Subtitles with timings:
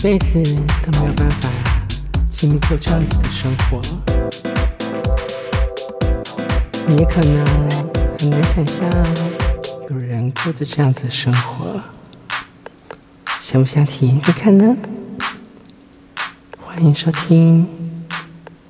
[0.00, 0.42] 一辈子
[0.82, 1.48] 都没有办法
[2.30, 3.78] 经历过这样子的生活，
[6.88, 7.46] 你也可能
[8.18, 8.88] 很难想象
[9.90, 11.78] 有人过着这样子的生活，
[13.40, 14.74] 想不想体验看看呢？
[16.58, 17.62] 欢迎收听《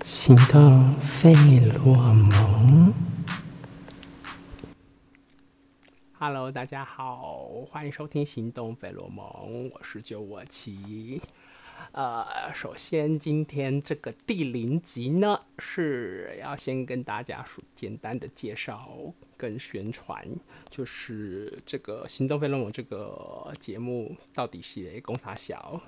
[0.05, 1.33] 行动费
[1.85, 2.93] 洛蒙》。
[6.23, 9.25] Hello，大家好，欢迎收听《行动费洛蒙》，
[9.73, 11.19] 我是九我七。
[11.93, 18.91] 呃，首先今天这个第零集呢，是要先跟大家说简单的介绍
[19.39, 20.23] 跟宣传，
[20.69, 25.81] 就是这个《行动费洛蒙》这个节目到底是公啥小？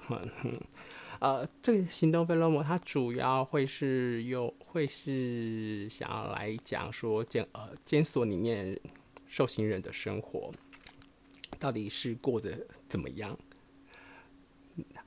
[1.19, 8.81] 呃，这个《行动费洛蒙》它主要会是有会是想要来讲说监呃监所里面。
[9.33, 10.53] 受刑人的生活
[11.59, 13.39] 到底是过得怎么样？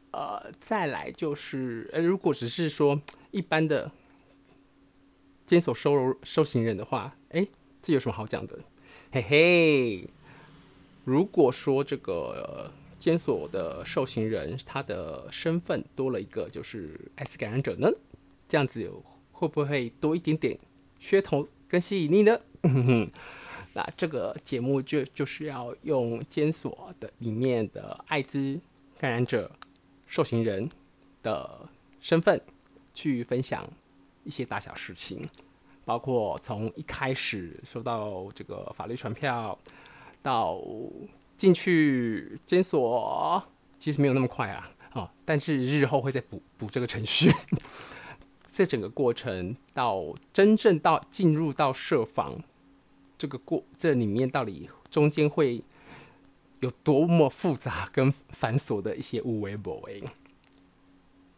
[0.10, 3.92] 呃，再来就是，呃，如果只是说一般的
[5.44, 7.48] 监所收容受刑人的话，哎，
[7.84, 8.58] 这有什么好讲的？
[9.12, 10.10] 嘿嘿，
[11.04, 17.92] 如果说这个监所的受刑人他的身份多了一个就是艾滋感染者呢，
[18.50, 18.92] 这样子
[19.32, 20.58] 会不会多一点点
[21.00, 22.40] 噱头跟吸引力呢？
[22.64, 23.12] 哼 哼
[23.76, 28.58] 那这个节目就就是要用监所的里面的艾滋
[28.98, 29.52] 感染者
[30.08, 30.70] 受刑人
[31.22, 31.68] 的
[32.00, 32.42] 身份
[32.94, 33.68] 去分享
[34.24, 35.28] 一些大小事情，
[35.84, 39.60] 包括从一开始收到这个法律传票，
[40.22, 40.58] 到
[41.36, 43.44] 进去监所，
[43.78, 47.30] 其实没有那么快啊，哦，但是日后会再补补这个程序，
[48.54, 52.42] 这整个过程到真正到进入到设防。
[53.26, 55.60] 这个过这里面到底中间会
[56.60, 60.04] 有多么复杂跟繁琐的一些无为不为，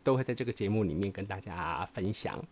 [0.04, 2.44] 都会在这个节目里面跟大家分享。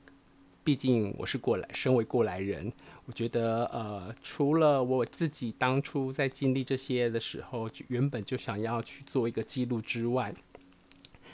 [0.64, 2.72] 毕竟我是过来，身为过来人，
[3.08, 10.34] 我觉得呃，除了我自己当初在经历这些的时候，原本就想要去做一个记录之外，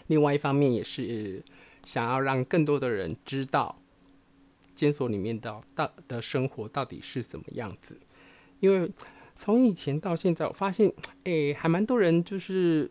[0.08, 1.44] 另外一方面也是
[1.86, 3.78] 想要让更多的人知道。
[4.81, 7.96] 监所里面的到的生活到底是怎么样子？
[8.59, 8.92] 因为
[9.36, 10.92] 从以前到现在，我发现，
[11.24, 12.90] 哎，还蛮多人就是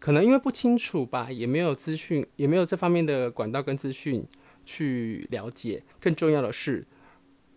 [0.00, 4.26] 可能因为不清楚吧，也没有资讯，也没有这方面的管道跟资讯
[4.66, 5.84] 去了解。
[6.00, 6.84] 更重要的是，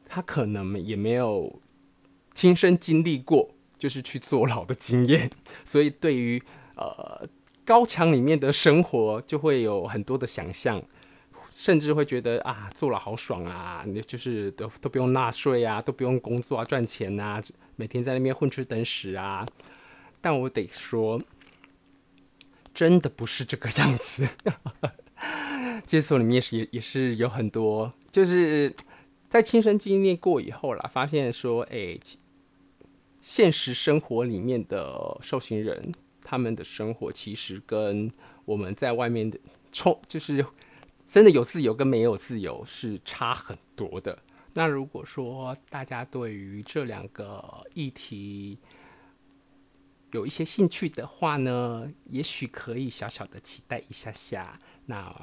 [0.08, 1.60] 他可能也没有
[2.36, 3.50] 亲身经历过，
[3.80, 5.32] 就是去坐牢的经验，
[5.66, 6.40] 所以对于
[6.76, 7.28] 呃
[7.66, 10.84] 高墙里面的生活，就会有很多的想象。
[11.58, 13.82] 甚至会觉得啊，做了好爽啊！
[13.88, 17.42] 你就是都都不用纳税啊，都不用工作啊，赚钱啊，
[17.78, 19.48] 每天在那边混吃等死啊。
[20.20, 21.22] 但我得说，
[22.74, 24.28] 真的不是这个样子。
[25.88, 28.76] 监所里面是也也是有很多，就是
[29.30, 31.98] 在亲身经历过以后啦，发现说，哎，
[33.22, 38.12] 现实生活里面的受刑人，他们的生活其实跟
[38.44, 39.40] 我们在外面的
[39.72, 40.46] 冲就是。
[41.06, 44.18] 真的有自由跟没有自由是差很多的。
[44.54, 48.58] 那如果说大家对于这两个议题
[50.12, 54.60] 有一些兴趣的话呢，也许可以小小的期待一下下。
[54.86, 55.14] 那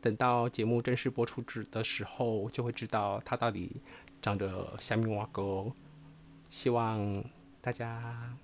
[0.00, 3.82] 等到节目正式播出之的时候，就会知道它到底
[4.22, 5.70] 长着虾米挖沟。
[6.50, 7.22] 希望
[7.60, 8.34] 大家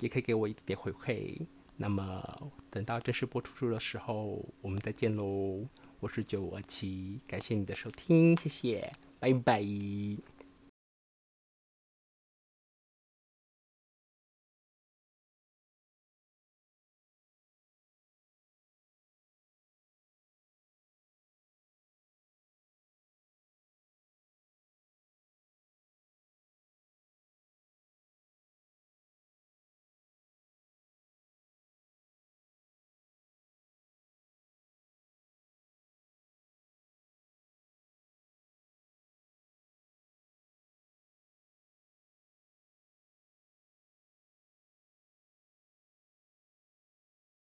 [0.00, 1.46] 也可以给我一点回馈。
[1.76, 5.66] 那么等到正式播出的时候，我们再见喽！
[6.00, 9.62] 我是九五二七，感谢你的收听，谢谢，拜拜。